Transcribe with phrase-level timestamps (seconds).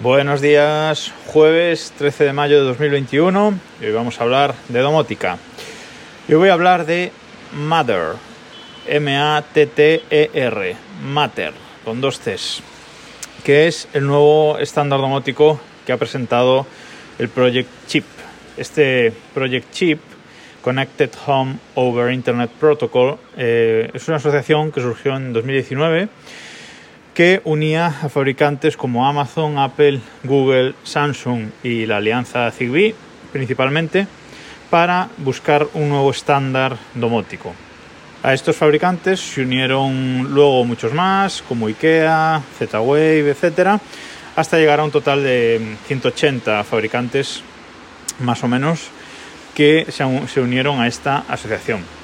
[0.00, 5.38] Buenos días, jueves 13 de mayo de 2021 y hoy vamos a hablar de domótica.
[6.26, 7.12] Yo voy a hablar de
[7.52, 8.14] Matter,
[8.88, 11.52] M-A-T-T-E-R, Matter,
[11.84, 12.60] con dos Cs,
[13.44, 16.66] que es el nuevo estándar domótico que ha presentado
[17.20, 18.04] el Project Chip.
[18.56, 20.00] Este Project Chip,
[20.60, 26.08] Connected Home Over Internet Protocol, eh, es una asociación que surgió en 2019
[27.14, 32.94] que unía a fabricantes como Amazon, Apple, Google, Samsung y la alianza Zigbee
[33.32, 34.06] principalmente
[34.68, 37.54] para buscar un nuevo estándar domótico.
[38.24, 43.80] A estos fabricantes se unieron luego muchos más, como IKEA, Z-Wave, etc.,
[44.34, 47.42] hasta llegar a un total de 180 fabricantes
[48.18, 48.88] más o menos
[49.54, 52.03] que se unieron a esta asociación.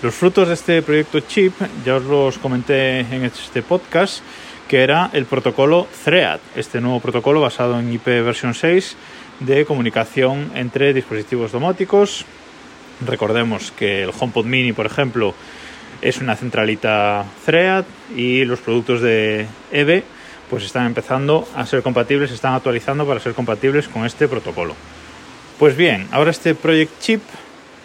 [0.00, 4.22] Los frutos de este proyecto Chip ya os los comenté en este podcast,
[4.68, 8.96] que era el protocolo Thread, este nuevo protocolo basado en IP versión 6
[9.40, 12.24] de comunicación entre dispositivos domóticos.
[13.04, 15.34] Recordemos que el HomePod Mini, por ejemplo,
[16.00, 20.04] es una centralita Thread y los productos de EVE
[20.48, 24.76] pues están empezando a ser compatibles, están actualizando para ser compatibles con este protocolo.
[25.58, 27.22] Pues bien, ahora este Project Chip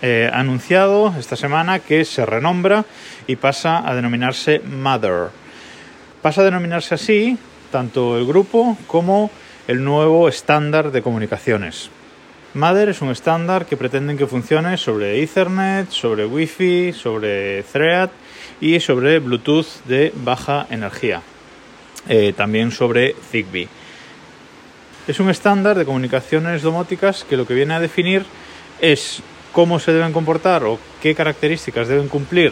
[0.06, 2.84] eh, anunciado esta semana que se renombra
[3.26, 5.30] y pasa a denominarse Mother.
[6.22, 7.38] Pasa a denominarse así
[7.72, 9.32] tanto el grupo como
[9.66, 11.90] el nuevo estándar de comunicaciones.
[12.54, 18.10] Mother es un estándar que pretenden que funcione sobre Ethernet, sobre Wi-Fi, sobre Thread
[18.60, 21.22] y sobre Bluetooth de baja energía.
[22.10, 23.70] Eh, también sobre Zigbee.
[25.08, 28.26] Es un estándar de comunicaciones domóticas que lo que viene a definir
[28.82, 32.52] es cómo se deben comportar o qué características deben cumplir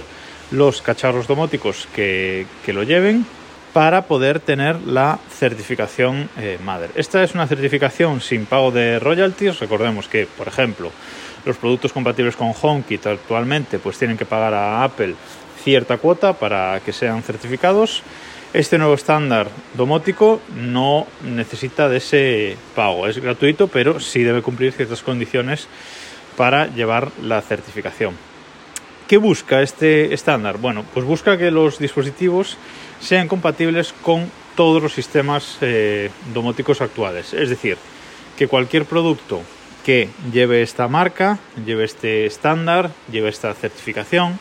[0.52, 3.26] los cacharros domóticos que, lo lleven
[3.74, 6.92] para poder tener la certificación eh, Mother.
[6.96, 9.60] Esta es una certificación sin pago de royalties.
[9.60, 10.92] Recordemos que, por ejemplo,
[11.46, 15.16] los productos compatibles con HomeKit actualmente pues tienen que pagar a Apple
[15.64, 18.04] cierta cuota para que sean certificados.
[18.54, 24.74] Este nuevo estándar domótico no necesita de ese pago, es gratuito, pero sí debe cumplir
[24.74, 25.70] ciertas condiciones
[26.42, 28.16] para llevar la certificación.
[29.08, 30.58] ¿Qué busca este estándar?
[30.58, 32.58] Bueno, pues busca que los dispositivos
[33.00, 37.36] sean compatibles con todos los sistemas eh, domóticos actuales.
[37.36, 37.78] Es decir,
[38.36, 39.44] que cualquier producto
[39.86, 44.40] que lleve esta marca, lleve este estándar, lleve esta certificación,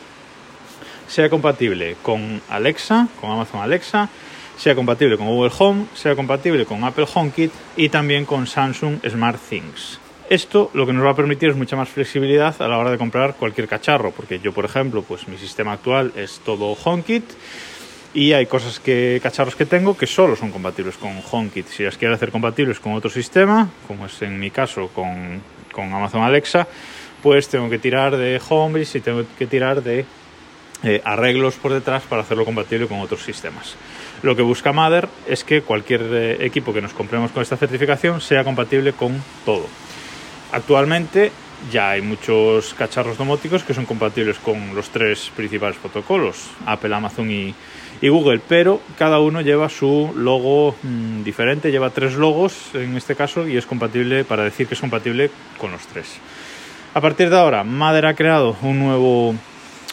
[1.07, 4.09] sea compatible con Alexa, con Amazon Alexa,
[4.57, 9.99] sea compatible con Google Home, sea compatible con Apple HomeKit y también con Samsung SmartThings.
[10.31, 12.97] Esto lo que nos va a permitir es mucha más flexibilidad a la hora de
[12.97, 17.25] comprar cualquier cacharro, porque yo, por ejemplo, pues mi sistema actual es todo HomeKit
[18.13, 21.67] y hay cosas que cacharros que tengo que solo son compatibles con HomeKit.
[21.67, 25.41] Si las quiero hacer compatibles con otro sistema, como es en mi caso con,
[25.75, 26.65] Amazon Alexa,
[27.21, 30.05] pues tengo que tirar de Homebridge y tengo que tirar de
[30.83, 33.75] eh, arreglos por detrás para hacerlo compatible con otros sistemas.
[34.23, 38.21] Lo que busca Mother es que cualquier eh, equipo que nos compremos con esta certificación
[38.21, 39.67] sea compatible con todo.
[40.51, 41.31] Actualmente
[41.71, 47.29] ya hay muchos cacharros domóticos que son compatibles con los tres principales protocolos, Apple, Amazon
[47.29, 47.53] y,
[48.01, 53.47] Google, pero cada uno lleva su logo mm, diferente, lleva tres logos en este caso
[53.47, 55.29] y es compatible para decir que es compatible
[55.59, 56.17] con los tres.
[56.95, 59.29] A partir de ahora, Mader ha creado un nuevo,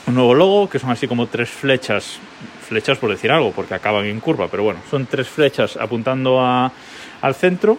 [0.07, 2.19] un nuevo logo que son así como tres flechas,
[2.67, 7.35] flechas por decir algo, porque acaban en curva, pero bueno, son tres flechas apuntando al
[7.35, 7.77] centro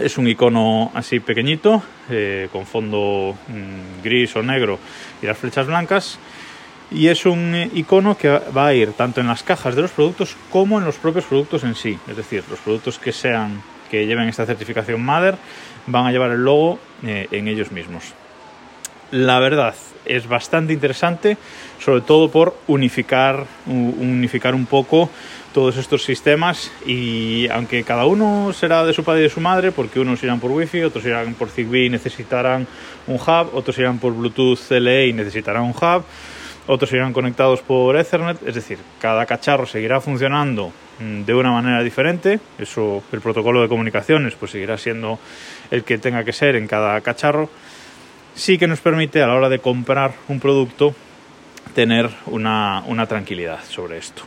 [0.00, 4.78] es un icono así pequeñito, eh, con fondo mm, gris o negro
[5.22, 6.18] y las flechas blancas.
[6.90, 9.90] Y es un eh, icono que va a ir tanto en las cajas de los
[9.90, 11.98] productos como en los propios productos en sí.
[12.08, 15.36] Es decir, los productos que sean que lleven esta certificación Mother
[15.86, 18.04] van a llevar el logo eh, en ellos mismos.
[19.10, 21.38] La verdad es bastante interesante,
[21.80, 25.10] sobre todo por unificar, unificar un poco
[25.58, 29.72] todos estos sistemas y aunque cada uno será de su padre y de su madre,
[29.72, 32.64] porque unos irán por Wi-Fi, otros irán por Zigbee y necesitarán
[33.08, 36.04] un hub, otros irán por Bluetooth LE y necesitarán un hub,
[36.68, 40.70] otros irán conectados por Ethernet, es decir, cada cacharro seguirá funcionando
[41.00, 45.18] mm, de una manera diferente, eso el protocolo de comunicaciones pues seguirá siendo
[45.72, 47.50] el que tenga que ser en cada cacharro,
[48.36, 50.94] sí que nos permite a la hora de comprar un producto
[51.74, 54.22] tener una, una tranquilidad sobre esto.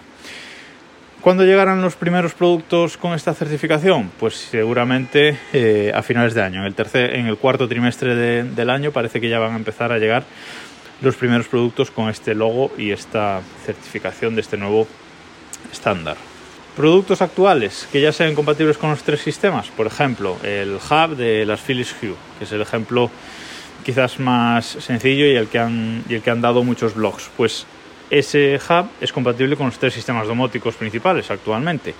[1.21, 4.11] ¿Cuándo llegarán los primeros productos con esta certificación?
[4.19, 6.61] Pues seguramente eh, a finales de año.
[6.61, 9.91] En el, tercer, en el cuarto trimestre del año parece que ya van a empezar
[9.91, 10.23] a llegar
[10.99, 14.87] los primeros productos con este logo y esta certificación de este nuevo
[15.71, 16.17] estándar.
[16.75, 21.45] Productos actuales que ya sean compatibles con los tres sistemas, por ejemplo, el hub de
[21.45, 23.11] las Philips Hue, que es el ejemplo
[23.85, 27.29] quizás más sencillo y el que han, y el que han dado muchos blogs.
[27.37, 27.67] Pues
[28.11, 31.95] ese hub es compatible con los tres sistemas domóticos principales actualmente.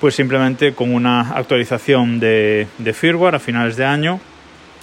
[0.00, 4.20] Pues simplemente con una actualización de, firmware a finales de año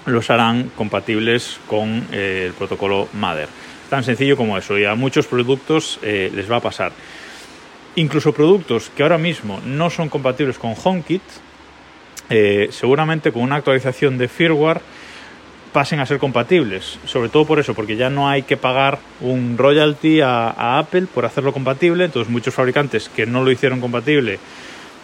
[0.06, 3.50] los harán compatibles con eh, el protocolo Mother.
[3.90, 6.92] Tan sencillo como eso, y a muchos productos eh, les va a pasar.
[7.96, 11.24] Incluso productos que ahora mismo no son compatibles con HomeKit,
[12.30, 14.82] eh, seguramente con una actualización de firmware
[15.76, 17.00] pasen a ser compatibles.
[17.04, 21.26] Sobre todo por eso, porque ya no hay que pagar un royalty a, Apple por
[21.26, 22.06] hacerlo compatible.
[22.06, 24.40] Entonces muchos fabricantes que no lo hicieron compatible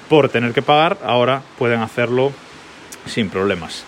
[0.07, 2.31] por tener que pagar, ahora pueden hacerlo
[3.05, 3.83] sin problemas.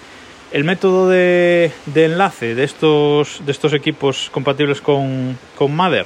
[0.51, 6.05] El método de, de enlace de estos, de estos equipos compatibles con, con Mother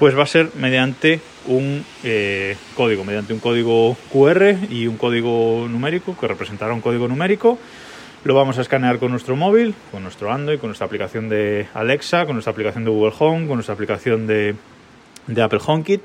[0.00, 5.66] pues va a ser mediante un eh, código, mediante un código QR y un código
[5.68, 7.58] numérico que representará un código numérico.
[8.24, 12.26] Lo vamos a escanear con nuestro móvil, con nuestro Android, con nuestra aplicación de Alexa,
[12.26, 14.56] con nuestra aplicación de Google Home, con nuestra aplicación de,
[15.28, 16.02] de Apple HomeKit.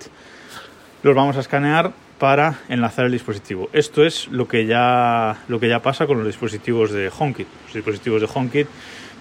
[1.01, 3.67] Los vamos a escanear para enlazar el dispositivo.
[3.73, 7.47] Esto es lo que ya, lo que ya pasa con los dispositivos de HomeKit.
[7.65, 8.67] Los dispositivos de HomeKit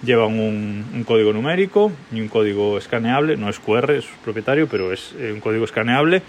[0.03, 4.93] llevan un, un, código numérico y un código escaneable, no es QR, es propietario, pero
[4.93, 6.21] es eh, un código escaneable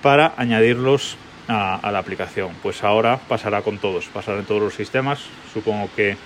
[0.00, 1.16] para añadirlos
[1.48, 2.52] a, la aplicación.
[2.62, 5.20] Pues ahora pasará con todos, pasará en todos los sistemas.
[5.52, 6.16] Supongo que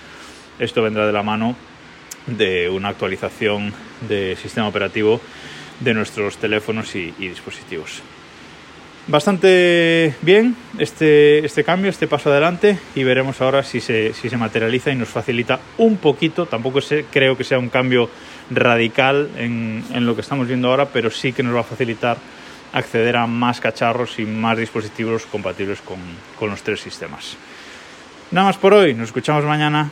[0.59, 1.55] esto vendrá de la mano
[2.27, 3.73] de una actualización
[4.07, 5.19] de sistema operativo
[5.79, 8.03] de nuestros teléfonos y, y dispositivos
[9.09, 14.37] bastante bien este, este cambio, este paso adelante y veremos ahora si se, si se
[14.37, 18.09] materializa y nos facilita un poquito, tampoco sé, creo que sea un cambio
[18.51, 22.17] radical en, en, lo que estamos viendo ahora, pero sí que nos va a facilitar
[22.73, 25.99] acceder a más cacharros y más dispositivos compatibles con,
[26.37, 27.37] con los tres sistemas.
[28.31, 29.91] Nada más por hoy, nos escuchamos mañana.